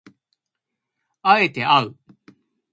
[1.21, 1.95] 敢えてあう